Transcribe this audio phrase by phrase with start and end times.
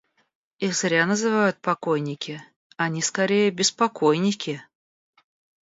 [0.57, 2.41] Их зря называют покойники,
[2.75, 4.63] они скорее беспокойники.